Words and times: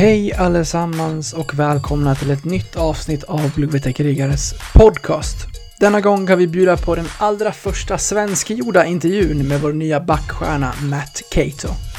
Hej 0.00 0.34
allesammans 0.34 1.32
och 1.32 1.58
välkomna 1.58 2.14
till 2.14 2.30
ett 2.30 2.44
nytt 2.44 2.76
avsnitt 2.76 3.24
av 3.24 3.54
Blåvita 3.54 3.92
krigares 3.92 4.54
podcast. 4.74 5.36
Denna 5.80 6.00
gång 6.00 6.26
kan 6.26 6.38
vi 6.38 6.46
bjuda 6.46 6.76
på 6.76 6.94
den 6.94 7.06
allra 7.18 7.52
första 7.52 7.98
svenskgjorda 7.98 8.86
intervjun 8.86 9.48
med 9.48 9.60
vår 9.60 9.72
nya 9.72 10.00
backstjärna 10.00 10.74
Matt 10.82 11.22
Cato. 11.30 11.89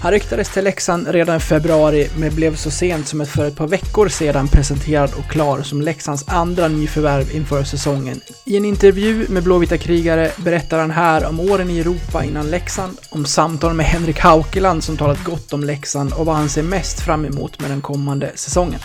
Han 0.00 0.12
ryktades 0.12 0.48
till 0.48 0.64
Leksand 0.64 1.08
redan 1.08 1.36
i 1.36 1.40
februari, 1.40 2.08
men 2.16 2.34
blev 2.34 2.56
så 2.56 2.70
sent 2.70 3.08
som 3.08 3.20
ett 3.20 3.28
för 3.28 3.46
ett 3.46 3.56
par 3.56 3.66
veckor 3.66 4.08
sedan 4.08 4.48
presenterad 4.48 5.10
och 5.18 5.30
klar 5.30 5.62
som 5.62 5.82
Leksands 5.82 6.24
andra 6.28 6.68
nyförvärv 6.68 7.34
inför 7.34 7.64
säsongen. 7.64 8.20
I 8.44 8.56
en 8.56 8.64
intervju 8.64 9.26
med 9.28 9.42
Blåvita 9.42 9.78
krigare 9.78 10.30
berättar 10.36 10.78
han 10.78 10.90
här 10.90 11.26
om 11.26 11.40
åren 11.40 11.70
i 11.70 11.78
Europa 11.78 12.24
innan 12.24 12.50
Leksand, 12.50 12.98
om 13.10 13.24
samtal 13.24 13.74
med 13.74 13.86
Henrik 13.86 14.18
Haukeland 14.18 14.84
som 14.84 14.96
talat 14.96 15.24
gott 15.24 15.52
om 15.52 15.64
Leksand 15.64 16.12
och 16.12 16.26
vad 16.26 16.36
han 16.36 16.48
ser 16.48 16.62
mest 16.62 17.00
fram 17.00 17.24
emot 17.24 17.60
med 17.60 17.70
den 17.70 17.80
kommande 17.80 18.32
säsongen. 18.34 18.80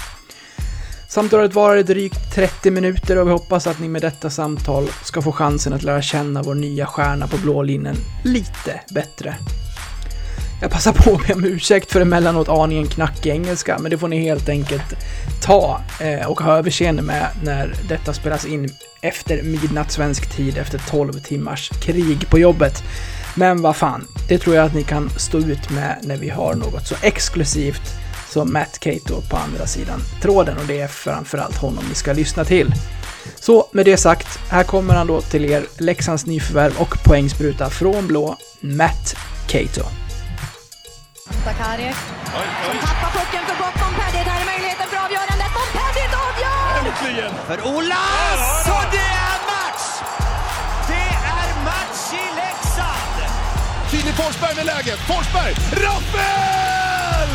Samtalet 1.09 1.53
varade 1.53 1.83
drygt 1.83 2.35
30 2.35 2.71
minuter 2.71 3.17
och 3.17 3.27
vi 3.27 3.31
hoppas 3.31 3.67
att 3.67 3.79
ni 3.79 3.87
med 3.87 4.01
detta 4.01 4.29
samtal 4.29 4.87
ska 5.03 5.21
få 5.21 5.31
chansen 5.31 5.73
att 5.73 5.83
lära 5.83 6.01
känna 6.01 6.43
vår 6.43 6.55
nya 6.55 6.85
stjärna 6.85 7.27
på 7.27 7.37
blå 7.37 7.63
linjen 7.63 7.95
lite 8.23 8.81
bättre. 8.93 9.35
Jag 10.63 10.71
passar 10.71 10.93
på 10.93 11.15
att 11.15 11.27
be 11.27 11.33
om 11.33 11.45
ursäkt 11.45 11.91
för 11.91 12.01
emellanåt 12.01 12.49
aningen 12.49 12.87
knackig 12.87 13.29
engelska, 13.29 13.79
men 13.79 13.91
det 13.91 13.97
får 13.97 14.07
ni 14.07 14.19
helt 14.19 14.49
enkelt 14.49 14.95
ta 15.41 15.81
eh, 15.99 16.27
och 16.27 16.41
ha 16.41 16.57
överseende 16.57 17.01
med 17.01 17.27
när 17.43 17.75
detta 17.89 18.13
spelas 18.13 18.45
in 18.45 18.69
efter 19.01 19.43
midnatt 19.43 19.91
svensk 19.91 20.35
tid 20.35 20.57
efter 20.57 20.81
12 20.89 21.13
timmars 21.13 21.69
krig 21.69 22.29
på 22.29 22.39
jobbet. 22.39 22.83
Men 23.35 23.61
vad 23.61 23.75
fan, 23.75 24.07
det 24.29 24.37
tror 24.37 24.55
jag 24.55 24.65
att 24.65 24.75
ni 24.75 24.83
kan 24.83 25.09
stå 25.09 25.37
ut 25.37 25.69
med 25.69 25.99
när 26.03 26.17
vi 26.17 26.29
har 26.29 26.53
något 26.53 26.87
så 26.87 26.95
exklusivt 27.01 27.93
som 28.29 28.53
Matt 28.53 28.79
Cato 28.79 29.21
på 29.29 29.37
andra 29.37 29.67
sidan 29.67 29.99
tråden 30.21 30.57
och 30.57 30.67
det 30.67 30.81
är 30.81 30.87
framförallt 30.87 31.57
honom 31.57 31.83
ni 31.89 31.95
ska 31.95 32.13
lyssna 32.13 32.45
till. 32.45 32.73
Så 33.35 33.69
med 33.71 33.85
det 33.85 33.97
sagt, 33.97 34.39
här 34.49 34.63
kommer 34.63 34.93
han 34.93 35.07
då 35.07 35.21
till 35.21 35.45
er, 35.45 35.63
Leksands 35.77 36.25
nyförvärv 36.25 36.73
och 36.77 37.03
poängspruta 37.05 37.69
från 37.69 38.07
blå, 38.07 38.37
Matt 38.59 39.15
Cato. 39.47 39.83
Sakari 41.45 41.93
som 42.65 42.77
tappar 42.87 43.11
pucken 43.17 43.43
för 43.47 43.55
bakom 43.63 43.93
Paddy. 43.99 44.23
Där 44.29 44.41
är 44.41 44.45
möjligheten 44.45 44.87
för 44.91 44.97
avgörandet 45.05 45.49
Paddy 45.77 46.03
avgör! 46.27 46.69
Äntligen! 46.79 47.33
För 47.47 47.67
Olas! 47.67 48.67
Och 48.75 48.85
det 48.91 49.09
är 49.29 49.37
match! 49.51 49.85
Det 50.87 51.09
är 51.39 51.49
match 51.69 52.03
i 52.13 52.25
Leksand! 52.41 53.17
Filip 53.91 54.15
Forsberg 54.15 54.55
med 54.55 54.65
läget. 54.65 54.99
Forsberg! 54.99 55.53
Rappel! 55.85 57.31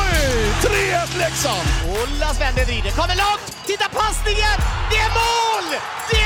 Oj! 0.00 0.18
3-1 0.62 1.18
Leksand! 1.18 1.68
Olas 1.86 2.40
vänder, 2.40 2.64
vrider, 2.64 2.90
kommer 2.90 3.16
långt! 3.24 3.46
Titta 3.66 3.88
passningen! 3.88 4.56
Det 4.90 4.98
är 5.06 5.10
mål! 5.20 5.66
Det 6.10 6.21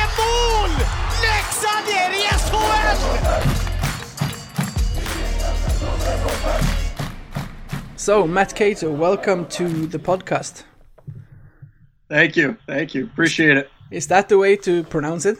So, 8.06 8.24
Matt 8.24 8.54
Caito, 8.54 8.96
welcome 8.96 9.46
to 9.46 9.88
the 9.88 9.98
podcast. 9.98 10.62
Thank 12.08 12.36
you. 12.36 12.56
Thank 12.64 12.94
you. 12.94 13.06
Appreciate 13.06 13.56
it. 13.56 13.68
Is 13.90 14.06
that 14.06 14.28
the 14.28 14.38
way 14.38 14.54
to 14.58 14.84
pronounce 14.84 15.26
it? 15.26 15.38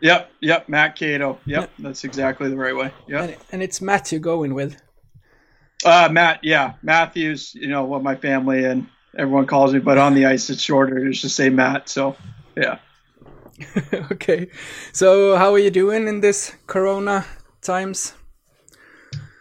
Yep. 0.00 0.32
Yep. 0.40 0.68
Matt 0.68 0.96
Caito. 0.96 1.38
Yep. 1.44 1.70
That's 1.78 2.02
exactly 2.02 2.48
the 2.48 2.56
right 2.56 2.74
way. 2.74 2.90
Yep. 3.06 3.20
And, 3.22 3.36
and 3.52 3.62
it's 3.62 3.80
Matt 3.80 4.10
you're 4.10 4.20
going 4.20 4.52
with. 4.52 4.82
Uh, 5.84 6.08
Matt. 6.10 6.40
Yeah. 6.42 6.72
Matthews, 6.82 7.54
you 7.54 7.68
know, 7.68 7.84
what 7.84 8.02
my 8.02 8.16
family 8.16 8.64
and 8.64 8.88
everyone 9.16 9.46
calls 9.46 9.72
me, 9.72 9.78
but 9.78 9.96
on 9.96 10.14
the 10.14 10.26
ice 10.26 10.50
it's 10.50 10.60
shorter. 10.60 11.06
It's 11.06 11.20
just 11.20 11.36
say 11.36 11.50
Matt. 11.50 11.88
So, 11.88 12.16
yeah. 12.56 12.80
okay. 14.10 14.48
So, 14.92 15.36
how 15.36 15.52
are 15.52 15.58
you 15.60 15.70
doing 15.70 16.08
in 16.08 16.18
this 16.18 16.52
corona 16.66 17.26
times? 17.62 18.14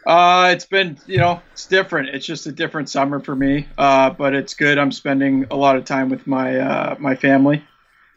Uh, 0.05 0.51
it's 0.53 0.65
been, 0.65 0.97
you 1.07 1.17
know, 1.17 1.41
it's 1.51 1.65
different. 1.65 2.09
It's 2.09 2.25
just 2.25 2.47
a 2.47 2.51
different 2.51 2.89
summer 2.89 3.19
for 3.19 3.35
me. 3.35 3.67
Uh, 3.77 4.09
but 4.09 4.33
it's 4.33 4.53
good. 4.53 4.77
I'm 4.77 4.91
spending 4.91 5.47
a 5.51 5.55
lot 5.55 5.75
of 5.75 5.85
time 5.85 6.09
with 6.09 6.25
my 6.25 6.59
uh, 6.59 6.95
my 6.99 7.15
family. 7.15 7.63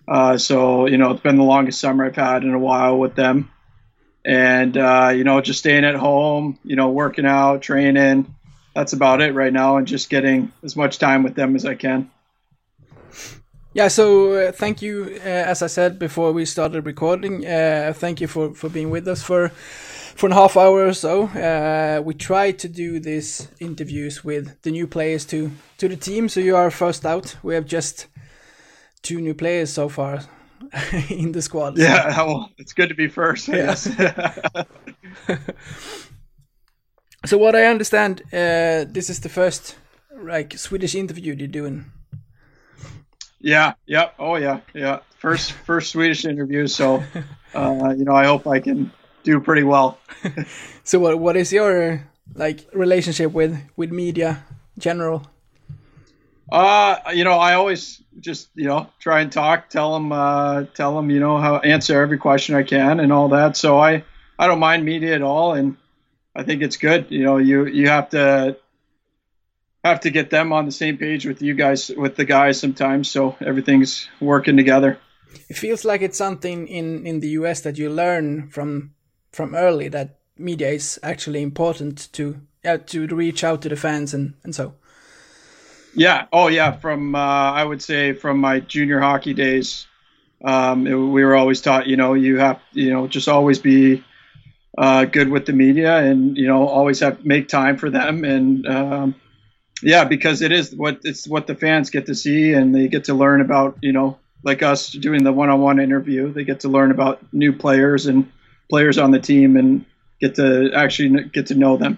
Uh, 0.06 0.38
so 0.38 0.87
you 0.87 0.97
know, 0.98 1.12
it's 1.12 1.22
been 1.22 1.37
the 1.37 1.42
longest 1.42 1.81
summer 1.81 2.04
I've 2.04 2.16
had 2.16 2.44
in 2.44 2.54
a 2.54 2.59
while 2.59 2.98
with 2.98 3.15
them, 3.15 3.50
and 4.25 4.76
uh, 4.76 5.12
you 5.15 5.25
know, 5.25 5.41
just 5.41 5.60
staying 5.60 5.84
at 5.84 5.94
home, 5.94 6.59
you 6.65 6.76
know, 6.76 6.91
working 6.91 7.26
out, 7.26 7.62
training. 7.62 8.34
That's 8.75 8.94
about 8.94 9.21
it 9.21 9.34
right 9.34 9.53
now, 9.53 9.76
and 9.76 9.87
just 9.87 10.09
getting 10.09 10.50
as 10.62 10.76
much 10.76 10.98
time 10.98 11.22
with 11.22 11.34
them 11.34 11.56
as 11.56 11.66
I 11.66 11.75
can. 11.75 12.10
Yeah, 13.75 13.88
so 13.88 14.34
uh, 14.34 14.53
thank 14.53 14.82
you. 14.82 15.19
Uh, 15.25 15.28
as 15.28 15.62
I 15.62 15.66
said 15.66 15.98
before 15.98 16.32
we 16.32 16.44
started 16.44 16.84
recording, 16.84 17.47
uh, 17.47 17.94
thank 17.97 18.21
you 18.21 18.26
for, 18.26 18.54
for 18.54 18.69
being 18.69 18.91
with 18.91 19.09
us 19.09 19.22
for 19.22 19.50
for 20.14 20.28
a 20.28 20.34
half 20.34 20.56
hour 20.56 20.86
or 20.86 20.92
so. 20.92 21.24
Uh, 21.24 22.00
we 22.02 22.14
try 22.14 22.52
to 22.52 22.68
do 22.68 23.00
these 23.00 23.48
interviews 23.60 24.24
with 24.24 24.60
the 24.62 24.70
new 24.70 24.86
players 24.86 25.24
to 25.26 25.50
to 25.78 25.88
the 25.88 25.96
team, 25.96 26.28
so 26.28 26.40
you 26.40 26.56
are 26.56 26.70
first 26.70 27.04
out. 27.06 27.36
We 27.42 27.54
have 27.54 27.66
just 27.66 28.06
two 29.02 29.20
new 29.20 29.34
players 29.34 29.72
so 29.72 29.88
far 29.88 30.20
in 31.08 31.32
the 31.32 31.42
squad. 31.42 31.78
Yeah, 31.78 32.16
well, 32.24 32.50
it's 32.58 32.72
good 32.72 32.88
to 32.88 32.94
be 32.94 33.08
first. 33.08 33.48
I 33.48 33.56
Yeah. 33.56 34.64
So 37.24 37.38
what 37.38 37.54
I 37.54 37.66
understand, 37.66 38.20
uh, 38.32 38.84
this 38.92 39.08
is 39.08 39.20
the 39.20 39.28
first 39.28 39.76
like 40.22 40.58
Swedish 40.58 40.96
interview 40.96 41.34
you're 41.34 41.46
doing. 41.46 41.84
Yeah, 43.40 43.74
yeah, 43.86 44.10
oh 44.18 44.36
yeah, 44.36 44.60
yeah. 44.74 45.00
First, 45.18 45.52
first 45.52 45.92
Swedish 45.92 46.24
interview, 46.24 46.66
so 46.66 47.00
uh, 47.54 47.94
you 47.96 48.04
know, 48.04 48.14
I 48.14 48.26
hope 48.26 48.48
I 48.48 48.58
can 48.58 48.90
do 49.25 49.41
pretty 49.41 49.62
well. 49.62 49.99
So 50.84 50.99
what 50.99 51.19
what 51.19 51.37
is 51.37 51.53
your 51.53 52.09
like 52.34 52.66
relationship 52.72 53.33
with 53.33 53.56
with 53.77 53.93
media 53.93 54.44
general? 54.78 55.27
Uh, 56.50 56.97
you 57.15 57.25
know, 57.25 57.38
I 57.38 57.55
always 57.55 58.03
just 58.19 58.49
you 58.55 58.66
know 58.66 58.88
try 58.99 59.21
and 59.21 59.31
talk, 59.31 59.71
tell 59.71 59.94
them, 59.94 60.12
uh, 60.12 60.65
tell 60.75 60.97
them, 60.97 61.10
you 61.10 61.21
know, 61.21 61.38
how 61.38 61.59
answer 61.59 62.03
every 62.03 62.19
question 62.19 62.56
I 62.56 62.62
can 62.62 63.00
and 63.00 63.12
all 63.12 63.28
that. 63.28 63.56
So 63.56 63.78
I 63.78 64.05
I 64.38 64.47
don't 64.49 64.59
mind 64.59 64.84
media 64.84 65.15
at 65.15 65.22
all, 65.22 65.54
and 65.54 65.77
I 66.34 66.43
think 66.43 66.62
it's 66.62 66.77
good. 66.77 67.06
You 67.10 67.25
know, 67.25 67.39
you 67.39 67.66
you 67.66 67.89
have 67.89 68.10
to 68.10 68.56
have 69.84 70.00
to 70.00 70.10
get 70.10 70.31
them 70.31 70.53
on 70.53 70.66
the 70.66 70.72
same 70.72 70.97
page 70.97 71.27
with 71.27 71.43
you 71.43 71.54
guys, 71.54 71.91
with 71.97 72.16
the 72.16 72.25
guys 72.25 72.59
sometimes, 72.59 73.10
so 73.10 73.37
everything's 73.41 74.09
working 74.21 74.56
together. 74.56 74.99
It 75.49 75.56
feels 75.56 75.84
like 75.84 76.03
it's 76.03 76.19
something 76.19 76.66
in 76.66 77.06
in 77.06 77.21
the 77.21 77.28
US 77.41 77.60
that 77.62 77.78
you 77.78 77.89
learn 77.89 78.50
from 78.50 78.94
from 79.32 79.54
early 79.54 79.88
that 79.88 80.19
media 80.38 80.69
is 80.70 80.98
actually 81.03 81.43
important 81.43 82.12
to 82.12 82.41
yeah 82.65 82.76
to 82.76 83.06
reach 83.06 83.44
out 83.44 83.62
to 83.62 83.69
the 83.69 83.76
fans 83.76 84.15
and 84.15 84.34
and 84.44 84.54
so. 84.54 84.75
Yeah. 85.94 86.26
Oh, 86.32 86.48
yeah. 86.48 86.72
From 86.72 87.15
uh, 87.15 87.19
I 87.53 87.65
would 87.65 87.82
say 87.82 88.12
from 88.12 88.38
my 88.38 88.60
junior 88.60 89.00
hockey 89.00 89.34
days, 89.34 89.87
um, 90.44 90.87
it- 90.87 90.94
we 90.94 91.25
were 91.25 91.34
always 91.34 91.60
taught. 91.60 91.87
You 91.87 91.97
know, 91.97 92.15
you 92.15 92.38
have 92.38 92.60
you 92.72 92.91
know 92.91 93.06
just 93.06 93.28
always 93.28 93.59
be 93.59 94.03
uh, 94.78 95.04
good 95.04 95.28
with 95.28 95.47
the 95.47 95.53
media, 95.53 95.98
and 95.98 96.37
you 96.37 96.47
know 96.47 96.66
always 96.66 97.00
have 97.00 97.25
make 97.25 97.48
time 97.48 97.76
for 97.76 97.91
them, 97.91 98.25
and 98.25 98.66
um, 98.66 99.15
yeah, 99.82 100.04
because 100.04 100.42
it 100.42 100.53
is 100.53 100.75
what 100.75 101.00
it's 101.04 101.28
what 101.28 101.47
the 101.47 101.54
fans 101.54 101.91
get 101.91 102.06
to 102.06 102.15
see, 102.15 102.53
and 102.54 102.75
they 102.75 102.88
get 102.88 103.04
to 103.04 103.15
learn 103.15 103.41
about. 103.41 103.76
You 103.82 103.92
know, 103.92 104.19
like 104.42 104.62
us 104.62 104.91
doing 104.91 105.25
the 105.25 105.32
one-on-one 105.32 105.78
interview, 105.78 106.32
they 106.32 106.44
get 106.44 106.60
to 106.60 106.69
learn 106.69 106.91
about 106.91 107.21
new 107.32 107.53
players 107.53 108.06
and 108.06 108.31
players 108.72 108.99
on 108.99 109.10
the 109.12 109.21
team, 109.21 109.56
and 109.56 109.84
get 110.21 110.34
to 110.34 110.71
actually 110.75 111.31
get 111.33 111.47
to 111.47 111.55
know 111.55 111.78
them. 111.78 111.97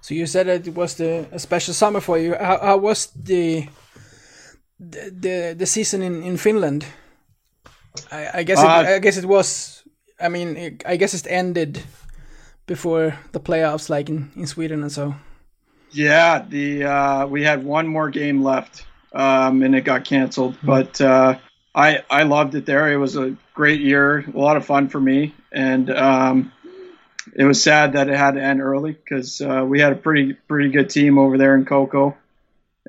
So 0.00 0.14
you 0.14 0.26
said 0.26 0.46
it 0.48 0.74
was 0.74 0.94
the 0.94 1.26
a 1.32 1.38
special 1.38 1.74
summer 1.74 2.00
for 2.00 2.18
you. 2.18 2.34
How, 2.34 2.58
how 2.58 2.78
was 2.80 3.08
the 3.24 3.68
the 4.90 5.10
the, 5.20 5.54
the 5.58 5.66
season 5.66 6.02
in, 6.02 6.22
in 6.22 6.36
Finland? 6.36 6.84
I, 8.12 8.40
I 8.40 8.44
guess 8.44 8.60
it, 8.62 8.66
Uh, 8.66 8.96
I 8.96 9.00
guess 9.00 9.18
it 9.18 9.24
was. 9.26 9.84
I 10.26 10.28
mean, 10.28 10.56
it, 10.56 10.82
I 10.92 10.96
guess 10.96 11.14
it 11.14 11.26
ended 11.30 11.82
before 12.66 13.14
the 13.32 13.40
playoffs, 13.40 13.88
like 13.90 14.12
in, 14.12 14.30
in 14.36 14.46
Sweden 14.46 14.82
and 14.82 14.92
so. 14.92 15.14
Yeah, 15.92 16.44
the 16.48 16.84
uh, 16.84 17.26
we 17.26 17.44
had 17.44 17.64
one 17.64 17.88
more 17.88 18.10
game 18.10 18.44
left, 18.44 18.86
um, 19.12 19.62
and 19.62 19.74
it 19.74 19.84
got 19.84 20.04
canceled. 20.04 20.54
But 20.62 21.00
uh, 21.00 21.34
I 21.74 22.02
I 22.10 22.24
loved 22.24 22.54
it 22.54 22.66
there. 22.66 22.90
It 22.90 22.96
was 22.96 23.16
a 23.16 23.36
great 23.54 23.80
year, 23.80 24.18
a 24.20 24.38
lot 24.38 24.56
of 24.56 24.66
fun 24.66 24.88
for 24.88 25.00
me, 25.00 25.34
and 25.52 25.88
um, 25.90 26.52
it 27.34 27.44
was 27.44 27.62
sad 27.62 27.92
that 27.92 28.08
it 28.08 28.16
had 28.16 28.32
to 28.32 28.42
end 28.42 28.60
early 28.60 28.92
because 28.92 29.40
uh, 29.40 29.64
we 29.66 29.80
had 29.80 29.92
a 29.92 29.96
pretty 29.96 30.32
pretty 30.32 30.70
good 30.70 30.90
team 30.90 31.18
over 31.18 31.38
there 31.38 31.54
in 31.54 31.64
KooKoo, 31.64 32.14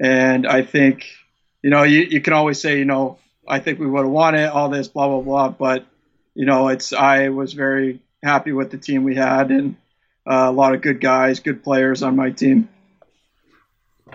and 0.01 0.47
I 0.47 0.63
think 0.63 1.07
you 1.61 1.69
know 1.69 1.83
you, 1.83 1.99
you 2.01 2.21
can 2.21 2.33
always 2.33 2.59
say 2.59 2.79
you 2.79 2.85
know 2.85 3.19
I 3.47 3.59
think 3.59 3.79
we 3.79 3.87
would 3.87 4.03
have 4.03 4.11
won 4.11 4.35
it, 4.35 4.47
all 4.47 4.69
this 4.69 4.87
blah 4.87 5.07
blah 5.07 5.21
blah, 5.21 5.49
but 5.49 5.85
you 6.33 6.45
know 6.45 6.69
it's 6.69 6.91
I 6.91 7.29
was 7.29 7.53
very 7.53 8.01
happy 8.23 8.51
with 8.51 8.71
the 8.71 8.77
team 8.77 9.03
we 9.03 9.15
had 9.15 9.51
and 9.51 9.75
uh, 10.25 10.45
a 10.47 10.51
lot 10.51 10.73
of 10.73 10.81
good 10.81 11.01
guys, 11.01 11.39
good 11.39 11.63
players 11.63 12.03
on 12.03 12.15
my 12.15 12.29
team. 12.29 12.69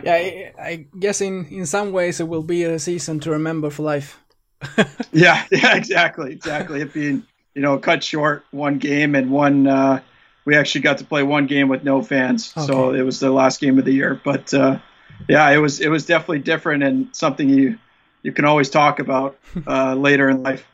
Yeah, 0.03 0.12
I, 0.15 0.53
I 0.59 0.87
guess 0.99 1.21
in 1.21 1.47
in 1.47 1.67
some 1.67 1.93
ways 1.93 2.21
it 2.21 2.29
will 2.29 2.43
be 2.43 2.65
a 2.65 2.79
season 2.79 3.21
to 3.21 3.31
remember 3.31 3.71
for 3.71 3.83
life. 3.83 4.19
yeah, 5.12 5.44
yeah, 5.50 5.76
exactly, 5.76 6.32
exactly. 6.32 6.81
It 6.81 6.93
being 6.93 7.25
you 7.55 7.62
know 7.62 7.79
cut 7.79 8.03
short, 8.03 8.44
one 8.50 8.79
game 8.79 9.14
and 9.14 9.31
one. 9.31 9.67
Uh, 9.67 10.00
we 10.44 10.56
actually 10.56 10.82
got 10.82 10.99
to 10.99 11.05
play 11.05 11.23
one 11.23 11.47
game 11.47 11.69
with 11.69 11.82
no 11.82 12.03
fans, 12.03 12.53
okay. 12.56 12.67
so 12.67 12.94
it 12.94 13.03
was 13.03 13.19
the 13.19 13.31
last 13.31 13.61
game 13.61 13.79
of 13.79 13.85
the 13.85 13.93
year. 13.93 14.20
But 14.23 14.55
uh, 14.55 14.79
yeah, 15.29 15.50
it 15.50 15.58
was 15.58 15.81
it 15.81 15.88
was 15.88 16.06
definitely 16.06 16.41
different 16.41 16.82
and 16.82 17.14
something 17.14 17.49
you 17.49 17.79
you 18.23 18.32
can 18.32 18.44
always 18.44 18.70
talk 18.70 18.99
about 18.99 19.38
uh, 19.67 19.94
later 19.94 20.29
in 20.29 20.43
life. 20.43 20.67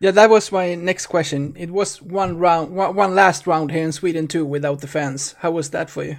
Yeah, 0.00 0.10
that 0.10 0.28
was 0.28 0.52
my 0.52 0.74
next 0.74 1.06
question. 1.06 1.54
It 1.56 1.70
was 1.70 2.02
one 2.02 2.36
round, 2.38 2.74
one, 2.74 3.14
last 3.14 3.46
round 3.46 3.70
here 3.70 3.84
in 3.84 3.92
Sweden 3.92 4.28
too, 4.28 4.44
without 4.44 4.80
the 4.80 4.86
fans. 4.86 5.34
How 5.38 5.52
was 5.52 5.70
that 5.70 5.88
for 5.88 6.04
you? 6.04 6.16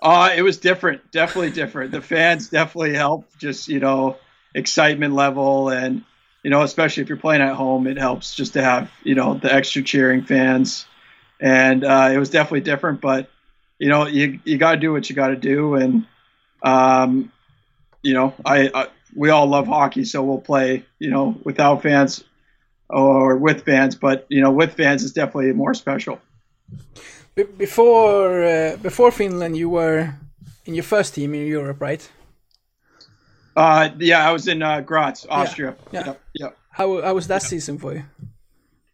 Uh, 0.00 0.30
it 0.34 0.42
was 0.42 0.58
different, 0.58 1.12
definitely 1.12 1.50
different. 1.50 1.92
The 1.92 2.00
fans 2.00 2.48
definitely 2.48 2.94
helped, 2.94 3.38
just 3.38 3.68
you 3.68 3.78
know, 3.78 4.16
excitement 4.54 5.14
level, 5.14 5.68
and 5.68 6.04
you 6.42 6.50
know, 6.50 6.62
especially 6.62 7.02
if 7.02 7.08
you're 7.08 7.18
playing 7.18 7.42
at 7.42 7.54
home, 7.54 7.86
it 7.86 7.98
helps 7.98 8.34
just 8.34 8.54
to 8.54 8.62
have 8.62 8.90
you 9.02 9.14
know 9.14 9.34
the 9.34 9.52
extra 9.52 9.82
cheering 9.82 10.22
fans, 10.24 10.86
and 11.40 11.84
uh, 11.84 12.10
it 12.12 12.18
was 12.18 12.30
definitely 12.30 12.60
different. 12.60 13.00
But 13.00 13.28
you 13.78 13.88
know, 13.88 14.06
you 14.06 14.40
you 14.44 14.58
got 14.58 14.72
to 14.72 14.78
do 14.78 14.92
what 14.92 15.08
you 15.08 15.16
got 15.16 15.28
to 15.28 15.36
do, 15.36 15.74
and 15.74 16.06
um, 16.62 17.32
you 18.02 18.14
know, 18.14 18.34
I, 18.44 18.70
I 18.74 18.86
we 19.14 19.30
all 19.30 19.46
love 19.46 19.66
hockey, 19.66 20.04
so 20.04 20.22
we'll 20.22 20.40
play 20.40 20.84
you 20.98 21.10
know 21.10 21.36
without 21.44 21.82
fans 21.82 22.24
or 22.92 23.36
with 23.36 23.64
fans, 23.64 23.94
but 23.96 24.26
you 24.28 24.40
know, 24.40 24.52
with 24.52 24.74
fans 24.74 25.02
is 25.02 25.12
definitely 25.12 25.52
more 25.52 25.74
special. 25.74 26.20
before 27.34 28.44
uh, 28.44 28.76
before 28.82 29.10
Finland, 29.10 29.56
you 29.56 29.70
were 29.70 30.14
in 30.66 30.74
your 30.74 30.84
first 30.84 31.14
team 31.14 31.34
in 31.34 31.46
Europe, 31.46 31.80
right? 31.80 32.10
Uh, 33.54 33.90
yeah, 33.98 34.26
I 34.26 34.32
was 34.32 34.48
in 34.48 34.62
uh, 34.62 34.80
Graz, 34.80 35.26
Austria. 35.28 35.76
Yeah. 35.92 36.04
yeah. 36.06 36.14
Yep, 36.34 36.58
How 36.70 37.02
how 37.02 37.14
was 37.14 37.28
that 37.28 37.42
season 37.42 37.78
for 37.78 37.94
you? 37.94 38.04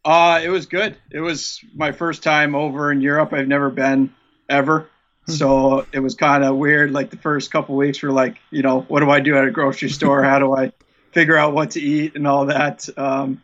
Uh, 0.05 0.41
it 0.43 0.49
was 0.49 0.67
good. 0.67 0.97
It 1.11 1.21
was 1.21 1.63
my 1.75 1.93
first 1.93 2.23
time 2.23 2.55
over 2.55 2.91
in 2.91 3.01
Europe. 3.01 3.33
I've 3.33 3.49
never 3.49 3.71
been 3.71 4.13
ever. 4.49 4.89
Hmm. 5.27 5.33
So 5.33 5.87
it 5.93 6.01
was 6.01 6.15
kind 6.15 6.45
of 6.45 6.57
weird. 6.57 6.93
Like 6.93 7.11
the 7.11 7.17
first 7.17 7.51
couple 7.51 7.77
weeks 7.77 8.03
were 8.03 8.11
like, 8.13 8.39
you 8.51 8.63
know, 8.63 8.81
what 8.83 9.01
do 9.01 9.11
I 9.11 9.21
do 9.21 9.37
at 9.37 9.45
a 9.45 9.51
grocery 9.51 9.91
store? 9.91 10.23
How 10.23 10.39
do 10.39 10.55
I 10.55 10.73
figure 11.13 11.37
out 11.37 11.53
what 11.53 11.73
to 11.73 11.81
eat 11.81 12.17
and 12.17 12.27
all 12.27 12.47
that? 12.47 12.89
Um, 12.97 13.43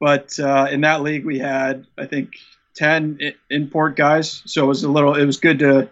but 0.00 0.38
uh, 0.38 0.68
in 0.70 0.82
that 0.82 1.02
league, 1.02 1.24
we 1.24 1.38
had 1.38 1.86
I 1.96 2.06
think 2.06 2.36
ten 2.74 3.18
import 3.50 3.96
guys, 3.96 4.42
so 4.46 4.64
it 4.64 4.66
was 4.66 4.84
a 4.84 4.90
little. 4.90 5.14
It 5.14 5.24
was 5.24 5.38
good 5.38 5.58
to 5.58 5.90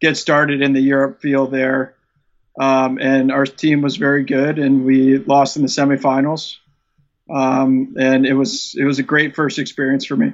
get 0.00 0.16
started 0.16 0.62
in 0.62 0.72
the 0.72 0.80
Europe 0.80 1.20
field 1.20 1.50
there. 1.50 1.94
Um, 2.58 2.98
and 3.00 3.30
our 3.30 3.46
team 3.46 3.82
was 3.82 3.96
very 3.96 4.24
good, 4.24 4.58
and 4.58 4.84
we 4.84 5.18
lost 5.18 5.56
in 5.56 5.62
the 5.62 5.68
semifinals. 5.68 6.56
Um, 7.30 7.94
and 7.98 8.26
it 8.26 8.34
was 8.34 8.74
it 8.76 8.84
was 8.84 8.98
a 8.98 9.02
great 9.02 9.34
first 9.34 9.58
experience 9.58 10.04
for 10.04 10.16
me. 10.16 10.32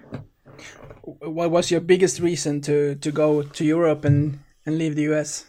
What 1.02 1.50
was 1.50 1.70
your 1.70 1.80
biggest 1.80 2.20
reason 2.20 2.60
to 2.62 2.94
to 2.96 3.10
go 3.10 3.42
to 3.42 3.64
Europe 3.64 4.04
and 4.04 4.40
and 4.64 4.78
leave 4.78 4.94
the 4.94 5.12
US? 5.12 5.46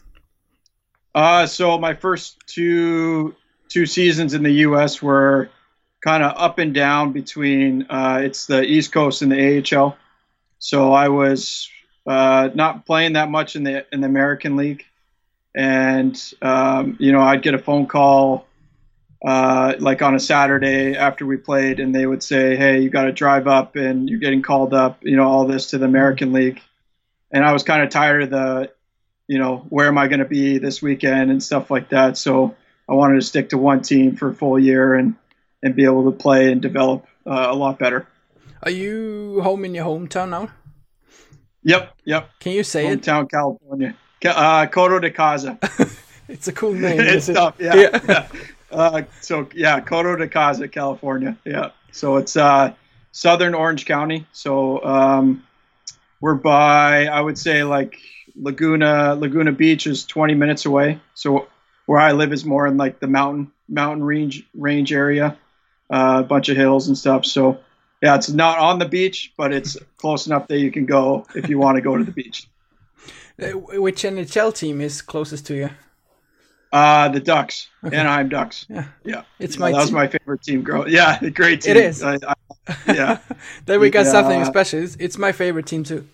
Uh, 1.13 1.45
so 1.45 1.77
my 1.77 1.93
first 1.93 2.37
two 2.47 3.35
two 3.69 3.85
seasons 3.85 4.33
in 4.33 4.43
the 4.43 4.65
US 4.67 5.01
were 5.01 5.49
kind 6.03 6.23
of 6.23 6.33
up 6.35 6.59
and 6.59 6.73
down 6.73 7.13
between 7.13 7.87
uh, 7.89 8.19
it's 8.23 8.47
the 8.47 8.63
East 8.63 8.91
Coast 8.91 9.21
and 9.21 9.31
the 9.31 9.63
AHL. 9.75 9.97
So 10.59 10.93
I 10.93 11.09
was 11.09 11.69
uh, 12.05 12.49
not 12.53 12.85
playing 12.85 13.13
that 13.13 13.29
much 13.29 13.55
in 13.55 13.63
the 13.63 13.85
in 13.93 14.01
the 14.01 14.07
American 14.07 14.55
League, 14.57 14.83
and 15.55 16.33
um, 16.41 16.97
you 16.99 17.11
know 17.11 17.21
I'd 17.21 17.41
get 17.41 17.53
a 17.53 17.59
phone 17.59 17.87
call 17.87 18.45
uh, 19.25 19.73
like 19.79 20.01
on 20.01 20.13
a 20.13 20.19
Saturday 20.19 20.95
after 20.95 21.25
we 21.25 21.37
played, 21.37 21.79
and 21.79 21.95
they 21.95 22.05
would 22.05 22.21
say, 22.21 22.55
"Hey, 22.55 22.81
you 22.81 22.89
got 22.89 23.05
to 23.05 23.11
drive 23.11 23.47
up, 23.47 23.75
and 23.75 24.09
you're 24.09 24.19
getting 24.19 24.41
called 24.41 24.73
up." 24.73 24.99
You 25.01 25.15
know 25.15 25.27
all 25.27 25.47
this 25.47 25.71
to 25.71 25.77
the 25.77 25.85
American 25.85 26.33
League, 26.33 26.61
and 27.31 27.43
I 27.43 27.53
was 27.53 27.63
kind 27.63 27.81
of 27.81 27.89
tired 27.89 28.23
of 28.23 28.29
the, 28.29 28.71
you 29.27 29.39
know, 29.39 29.65
where 29.69 29.87
am 29.87 29.97
I 29.97 30.07
going 30.07 30.19
to 30.19 30.25
be 30.25 30.57
this 30.57 30.81
weekend 30.81 31.31
and 31.31 31.41
stuff 31.41 31.71
like 31.71 31.89
that. 31.89 32.17
So 32.17 32.55
I 32.87 32.93
wanted 32.93 33.15
to 33.15 33.25
stick 33.25 33.49
to 33.49 33.57
one 33.57 33.81
team 33.81 34.15
for 34.17 34.29
a 34.29 34.35
full 34.35 34.59
year 34.59 34.93
and 34.93 35.15
and 35.63 35.73
be 35.75 35.85
able 35.85 36.11
to 36.11 36.17
play 36.17 36.51
and 36.51 36.61
develop 36.61 37.07
uh, 37.25 37.47
a 37.49 37.55
lot 37.55 37.79
better. 37.79 38.05
Are 38.61 38.71
you 38.71 39.41
home 39.41 39.63
in 39.65 39.73
your 39.73 39.85
hometown 39.85 40.29
now? 40.29 40.49
Yep, 41.63 41.95
yep. 42.03 42.29
Can 42.39 42.51
you 42.51 42.63
say 42.63 42.85
hometown, 42.85 42.91
it? 42.91 43.01
Hometown, 43.01 43.31
California. 43.31 43.95
Uh, 44.31 44.65
Coto 44.67 45.01
de 45.01 45.11
Caza. 45.11 45.57
it's 46.27 46.47
a 46.47 46.53
cool 46.53 46.73
name. 46.73 46.99
it's 46.99 47.27
tough, 47.27 47.55
yeah. 47.59 47.75
yeah. 47.75 47.99
yeah. 48.07 48.27
Uh, 48.71 49.03
so 49.21 49.47
yeah, 49.53 49.79
Coto 49.79 50.17
de 50.17 50.27
Caza, 50.27 50.71
California. 50.71 51.37
Yeah. 51.45 51.71
So 51.91 52.17
it's 52.17 52.35
uh, 52.35 52.73
southern 53.11 53.53
Orange 53.53 53.85
County. 53.85 54.27
So 54.31 54.83
um, 54.83 55.43
we're 56.21 56.35
by, 56.35 57.05
I 57.07 57.21
would 57.21 57.37
say, 57.37 57.63
like 57.63 57.97
Laguna. 58.35 59.15
Laguna 59.15 59.51
Beach 59.51 59.87
is 59.87 60.05
20 60.05 60.33
minutes 60.33 60.65
away. 60.65 60.99
So 61.13 61.47
where 61.85 61.99
I 61.99 62.11
live 62.11 62.33
is 62.33 62.45
more 62.45 62.67
in 62.67 62.77
like 62.77 62.99
the 62.99 63.07
mountain 63.07 63.51
mountain 63.67 64.03
range 64.03 64.43
range 64.53 64.93
area 64.93 65.37
uh, 65.89 66.21
a 66.23 66.27
bunch 66.27 66.49
of 66.49 66.57
hills 66.57 66.87
and 66.87 66.97
stuff. 66.97 67.25
So 67.25 67.59
yeah, 68.01 68.15
it's 68.15 68.29
not 68.29 68.59
on 68.59 68.79
the 68.79 68.87
beach, 68.87 69.33
but 69.37 69.53
it's 69.53 69.77
close 69.97 70.27
enough 70.27 70.47
that 70.47 70.59
you 70.59 70.71
can 70.71 70.85
go 70.85 71.25
if 71.35 71.49
you 71.49 71.57
want 71.57 71.77
to 71.77 71.81
go 71.81 71.97
to 71.97 72.03
the 72.03 72.11
beach. 72.11 72.47
Uh, 73.41 73.47
which 73.81 74.03
NHL 74.03 74.55
team 74.55 74.81
is 74.81 75.01
closest 75.01 75.45
to 75.47 75.55
you? 75.55 75.69
Uh, 76.71 77.09
the 77.09 77.19
Ducks, 77.19 77.69
okay. 77.83 77.95
Anaheim 77.95 78.29
Ducks. 78.29 78.65
Yeah, 78.69 78.87
yeah. 79.03 79.23
It's 79.39 79.57
my. 79.57 79.71
That 79.71 79.77
was 79.79 79.91
my 79.91 80.07
favorite 80.07 80.41
team. 80.41 80.61
Grow. 80.61 80.85
Yeah, 80.85 81.17
the 81.21 81.31
great 81.31 81.61
team. 81.61 81.77
It 81.77 81.85
is. 81.85 82.03
I, 82.03 82.15
I, 82.15 82.33
yeah. 82.87 83.19
then 83.65 83.79
we 83.79 83.89
got 83.89 84.05
yeah. 84.05 84.11
something 84.11 84.45
special. 84.45 84.83
It's, 84.83 84.95
it's 84.95 85.17
my 85.17 85.31
favorite 85.31 85.67
team 85.67 85.83
too. 85.83 86.07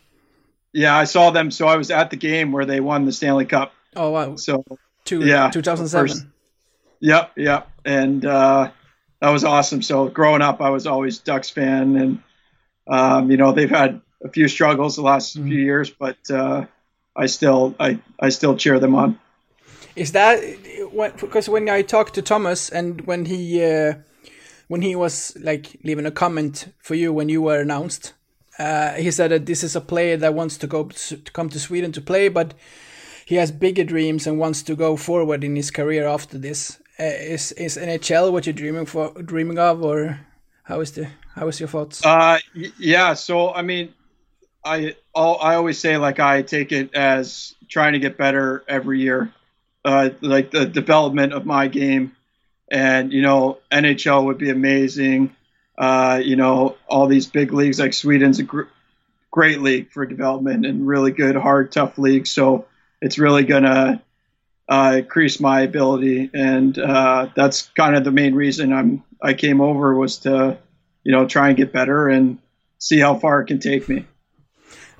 Yeah, 0.74 0.96
I 0.96 1.06
saw 1.06 1.32
them. 1.32 1.52
So 1.52 1.68
I 1.68 1.78
was 1.78 1.90
at 1.92 2.12
the 2.12 2.18
game 2.18 2.52
where 2.52 2.66
they 2.66 2.80
won 2.80 3.06
the 3.06 3.12
Stanley 3.12 3.46
Cup. 3.46 3.74
Oh 3.96 4.12
wow! 4.12 4.36
So 4.36 4.64
Two, 5.06 5.26
yeah, 5.26 5.50
2007. 5.50 6.32
Yep, 7.00 7.32
yep, 7.36 7.70
and 7.84 8.24
uh, 8.26 8.72
that 9.20 9.30
was 9.30 9.44
awesome. 9.44 9.82
So 9.82 10.08
growing 10.08 10.42
up, 10.42 10.62
I 10.62 10.70
was 10.70 10.86
always 10.86 11.18
Ducks 11.18 11.50
fan, 11.50 11.98
and 11.98 12.24
um, 12.88 13.32
you 13.32 13.38
know 13.38 13.52
they've 13.52 13.70
had 13.70 14.02
a 14.24 14.30
few 14.30 14.48
struggles 14.48 14.96
the 14.96 15.02
last 15.02 15.36
mm-hmm. 15.36 15.48
few 15.48 15.60
years, 15.60 15.90
but 15.90 16.18
uh, 16.30 16.66
I 17.16 17.26
still 17.26 17.76
I 17.80 18.00
I 18.20 18.30
still 18.30 18.56
cheer 18.56 18.80
them 18.80 18.96
on. 18.96 19.20
Is 19.96 20.14
that 20.14 20.42
because 21.20 21.50
when 21.50 21.70
I 21.70 21.82
talked 21.82 22.14
to 22.16 22.22
Thomas 22.22 22.70
and 22.70 23.02
when 23.02 23.26
he 23.26 23.64
uh, 23.64 23.96
when 24.68 24.82
he 24.82 24.96
was 24.96 25.36
like 25.42 25.78
leaving 25.84 26.06
a 26.06 26.12
comment 26.12 26.74
for 26.80 26.96
you 26.96 27.12
when 27.12 27.28
you 27.30 27.42
were 27.42 27.60
announced, 27.60 28.14
uh, 28.58 28.94
he 28.94 29.12
said 29.12 29.32
that 29.32 29.46
this 29.46 29.64
is 29.64 29.76
a 29.76 29.82
player 29.82 30.16
that 30.18 30.34
wants 30.34 30.58
to 30.60 30.68
go 30.68 30.86
to 30.86 31.18
come 31.34 31.50
to 31.50 31.60
Sweden 31.60 31.92
to 31.92 32.02
play, 32.02 32.30
but 32.30 32.54
he 33.26 33.36
has 33.36 33.52
bigger 33.52 33.84
dreams 33.84 34.28
and 34.28 34.40
wants 34.40 34.64
to 34.64 34.76
go 34.76 34.96
forward 34.96 35.44
in 35.44 35.56
his 35.56 35.72
career 35.72 36.08
after 36.08 36.38
this. 36.38 36.80
Uh, 37.00 37.04
is 37.04 37.52
is 37.54 37.78
NHL 37.78 38.32
what 38.32 38.46
you're 38.46 38.54
dreaming 38.54 38.86
for, 38.86 39.12
dreaming 39.22 39.60
of, 39.60 39.84
or 39.84 40.20
how 40.64 40.80
is 40.80 40.92
the 40.94 41.08
how 41.36 41.48
is 41.48 41.60
your 41.60 41.70
thoughts? 41.70 42.06
Uh, 42.06 42.40
yeah. 42.78 43.14
So 43.14 43.54
I 43.54 43.62
mean, 43.62 43.94
I 44.64 44.96
I 45.16 45.56
always 45.56 45.78
say 45.80 45.98
like 45.98 46.20
I 46.20 46.42
take 46.42 46.72
it 46.72 46.96
as 46.96 47.56
trying 47.68 47.94
to 47.94 48.00
get 48.00 48.18
better 48.18 48.64
every 48.68 49.02
year, 49.02 49.34
uh, 49.84 50.10
like 50.22 50.52
the 50.52 50.66
development 50.66 51.34
of 51.34 51.46
my 51.46 51.68
game, 51.68 52.16
and 52.72 53.12
you 53.12 53.22
know 53.22 53.60
NHL 53.72 54.26
would 54.26 54.38
be 54.38 54.50
amazing. 54.50 55.36
Uh, 55.78 56.22
you 56.24 56.36
know 56.36 56.78
all 56.88 57.08
these 57.08 57.28
big 57.28 57.54
leagues 57.54 57.80
like 57.80 57.94
Sweden's 57.94 58.40
a 58.40 58.44
gr- 58.44 58.70
great 59.32 59.62
league 59.62 59.92
for 59.92 60.06
development 60.06 60.66
and 60.66 60.88
really 60.88 61.12
good, 61.12 61.36
hard, 61.36 61.72
tough 61.72 61.98
league. 61.98 62.28
So 62.28 62.68
it's 63.02 63.18
really 63.18 63.44
gonna 63.44 64.02
uh, 64.70 64.96
increase 65.00 65.40
my 65.40 65.62
ability, 65.62 66.30
and 66.34 66.78
uh, 66.80 67.28
that's 67.36 67.64
kind 67.76 67.96
of 67.96 68.04
the 68.04 68.12
main 68.12 68.36
reason 68.36 68.72
I'm 68.72 69.04
I 69.22 69.34
came 69.34 69.62
over 69.62 69.94
was 69.94 70.20
to, 70.20 70.58
you 71.04 71.12
know, 71.12 71.28
try 71.28 71.50
and 71.50 71.58
get 71.58 71.72
better 71.72 72.08
and 72.08 72.40
see 72.80 73.00
how 73.00 73.16
far 73.16 73.42
it 73.42 73.48
can 73.48 73.60
take 73.60 73.88
me. 73.88 74.06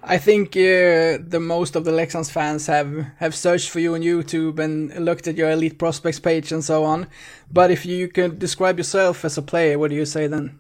I 0.04 0.18
think 0.18 0.56
uh, 0.58 1.22
the 1.22 1.40
most 1.40 1.76
of 1.76 1.86
the 1.86 1.92
Leksands 1.92 2.32
fans 2.32 2.66
have 2.68 3.06
have 3.18 3.36
searched 3.36 3.70
for 3.70 3.80
you 3.80 3.94
on 3.94 4.02
YouTube 4.02 4.58
and 4.60 4.94
looked 5.06 5.28
at 5.28 5.38
your 5.38 5.52
elite 5.52 5.78
prospects 5.78 6.20
page 6.20 6.52
and 6.52 6.64
so 6.64 6.84
on. 6.84 7.08
But 7.52 7.70
if 7.70 7.86
you 7.86 8.08
could 8.08 8.40
describe 8.40 8.78
yourself 8.78 9.24
as 9.24 9.38
a 9.38 9.42
player, 9.44 9.78
what 9.78 9.92
do 9.92 9.96
you 9.96 10.06
say 10.06 10.28
then? 10.28 10.60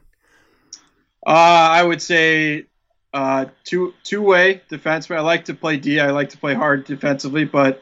Uh, 1.25 1.69
I 1.79 1.83
would 1.83 2.01
say 2.01 2.65
uh, 3.13 3.45
two 3.63 3.93
two 4.03 4.21
way 4.21 4.61
defenseman. 4.69 5.17
I 5.17 5.21
like 5.21 5.45
to 5.45 5.55
play 5.55 5.77
D. 5.77 5.99
I 5.99 6.11
like 6.11 6.29
to 6.29 6.37
play 6.37 6.53
hard 6.53 6.85
defensively, 6.85 7.45
but 7.45 7.81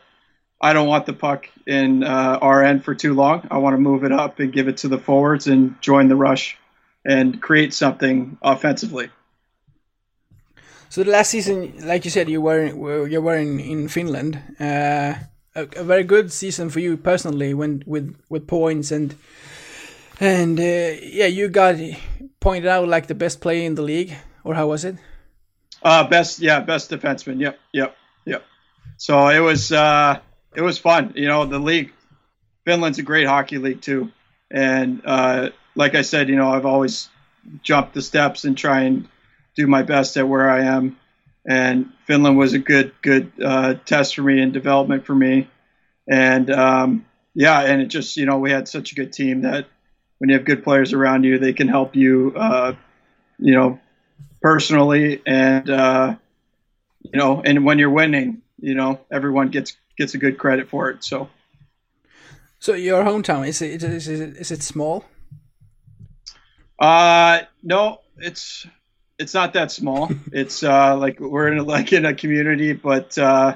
I 0.61 0.73
don't 0.73 0.87
want 0.87 1.05
the 1.05 1.13
puck 1.13 1.47
in 1.67 2.03
uh, 2.03 2.39
RN 2.41 2.81
for 2.81 2.95
too 2.95 3.13
long. 3.13 3.47
I 3.51 3.57
want 3.57 3.73
to 3.73 3.79
move 3.79 4.03
it 4.05 4.11
up 4.11 4.39
and 4.39 4.51
give 4.51 4.67
it 4.67 4.77
to 4.77 4.87
the 4.87 4.97
forwards 4.97 5.47
and 5.47 5.79
join 5.81 6.07
the 6.07 6.15
rush 6.15 6.57
and 7.05 7.41
create 7.41 7.73
something 7.73 8.37
offensively. 8.41 9.09
So 10.89 11.03
the 11.03 11.11
last 11.11 11.29
season, 11.29 11.73
like 11.85 12.03
you 12.03 12.11
said, 12.11 12.29
you 12.29 12.41
were 12.41 13.07
you 13.07 13.21
were 13.21 13.35
in, 13.35 13.59
in 13.59 13.87
Finland. 13.87 14.41
Uh, 14.59 15.13
a, 15.55 15.67
a 15.75 15.83
very 15.83 16.03
good 16.03 16.31
season 16.31 16.69
for 16.69 16.79
you 16.79 16.97
personally, 16.97 17.53
when 17.53 17.83
with 17.85 18.15
with 18.29 18.47
points 18.47 18.91
and 18.91 19.15
and 20.19 20.59
uh, 20.59 20.97
yeah, 21.01 21.27
you 21.27 21.47
got 21.47 21.75
pointed 22.39 22.67
out 22.67 22.87
like 22.87 23.07
the 23.07 23.15
best 23.15 23.39
player 23.39 23.65
in 23.65 23.75
the 23.75 23.81
league, 23.81 24.15
or 24.43 24.55
how 24.55 24.67
was 24.67 24.83
it? 24.83 24.95
Uh, 25.83 26.07
best, 26.07 26.39
yeah, 26.39 26.59
best 26.59 26.89
defenseman. 26.89 27.39
Yep, 27.39 27.59
yep, 27.71 27.95
yep. 28.25 28.43
So 28.97 29.29
it 29.29 29.39
was 29.39 29.71
uh, 29.71 30.19
it 30.55 30.61
was 30.61 30.77
fun. 30.77 31.13
You 31.15 31.27
know, 31.27 31.45
the 31.45 31.59
league, 31.59 31.93
Finland's 32.65 32.99
a 32.99 33.03
great 33.03 33.27
hockey 33.27 33.59
league 33.59 33.81
too, 33.81 34.11
and 34.49 35.01
uh, 35.05 35.49
like 35.75 35.95
I 35.95 36.01
said, 36.01 36.29
you 36.29 36.35
know, 36.35 36.49
I've 36.49 36.65
always 36.65 37.09
jumped 37.61 37.93
the 37.93 38.01
steps 38.01 38.43
and 38.43 38.57
try 38.57 38.81
and 38.81 39.07
do 39.55 39.67
my 39.67 39.83
best 39.83 40.17
at 40.17 40.27
where 40.27 40.49
I 40.49 40.61
am. 40.63 40.97
And 41.47 41.91
Finland 42.05 42.37
was 42.37 42.53
a 42.53 42.59
good 42.59 42.93
good 43.01 43.31
uh, 43.43 43.75
test 43.85 44.15
for 44.15 44.21
me 44.21 44.41
and 44.41 44.53
development 44.53 45.05
for 45.05 45.15
me. 45.15 45.47
And 46.07 46.49
um, 46.51 47.05
yeah, 47.33 47.61
and 47.61 47.81
it 47.81 47.87
just 47.87 48.17
you 48.17 48.25
know 48.25 48.39
we 48.39 48.51
had 48.51 48.67
such 48.67 48.91
a 48.91 48.95
good 48.95 49.13
team 49.13 49.41
that 49.41 49.65
when 50.17 50.29
you 50.29 50.35
have 50.35 50.45
good 50.45 50.63
players 50.63 50.93
around 50.93 51.23
you, 51.23 51.39
they 51.39 51.53
can 51.53 51.67
help 51.67 51.95
you, 51.95 52.33
uh, 52.35 52.73
you 53.39 53.53
know, 53.53 53.79
personally 54.41 55.21
and 55.25 55.69
uh, 55.69 56.15
you 57.01 57.17
know, 57.17 57.41
and 57.43 57.65
when 57.65 57.79
you're 57.79 57.89
winning, 57.89 58.41
you 58.59 58.75
know, 58.75 58.99
everyone 59.11 59.49
gets 59.49 59.77
gets 59.97 60.13
a 60.13 60.17
good 60.17 60.37
credit 60.37 60.69
for 60.69 60.89
it. 60.89 61.03
So. 61.03 61.29
So 62.61 62.73
your 62.73 63.05
hometown 63.05 63.47
is 63.47 63.61
it 63.61 63.81
is 63.81 64.07
it, 64.07 64.35
is 64.37 64.51
it 64.51 64.61
small? 64.61 65.05
Uh, 66.77 67.41
no, 67.63 68.01
it's 68.17 68.67
it's 69.19 69.33
not 69.33 69.53
that 69.53 69.71
small. 69.71 70.09
it's 70.31 70.63
uh, 70.63 70.97
like 70.97 71.19
we're 71.19 71.51
in 71.51 71.59
a, 71.59 71.63
like 71.63 71.93
in 71.93 72.05
a 72.05 72.13
community, 72.13 72.73
but 72.73 73.17
uh, 73.17 73.55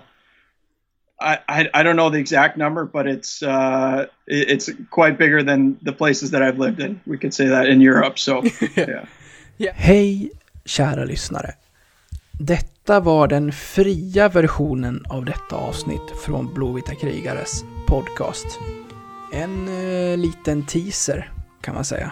I, 1.20 1.39
I, 1.48 1.70
I 1.74 1.84
don't 1.84 1.96
know 1.96 2.10
the 2.10 2.20
exact 2.20 2.58
number, 2.58 2.86
but 2.86 3.08
it's 3.08 3.41
uh, 3.41 4.05
it, 4.27 4.50
it's 4.50 4.70
quite 4.89 5.17
bigger 5.17 5.43
than 5.43 5.77
the 5.82 5.93
places 5.93 6.32
that 6.32 6.41
I've 6.41 6.60
lived 6.60 6.79
in. 6.79 7.00
We 7.05 7.17
could 7.17 7.34
say 7.34 7.48
that 7.48 7.67
in 7.67 7.82
Europe. 7.82 8.20
So 8.20 8.43
yeah. 8.75 9.05
yeah. 9.58 9.74
Hej 9.75 10.32
kära 10.65 11.05
lyssnare. 11.05 11.53
Detta 12.39 13.00
var 13.00 13.27
den 13.27 13.51
fria 13.51 14.29
versionen 14.29 15.05
av 15.10 15.25
detta 15.25 15.55
avsnitt 15.55 16.12
från 16.25 16.53
Blåvita 16.53 16.96
krigares 16.96 17.63
podcast. 17.88 18.60
En 19.34 19.67
eh, 19.67 20.17
liten 20.17 20.65
teaser 20.65 21.32
kan 21.62 21.75
man 21.75 21.86
säga. 21.86 22.12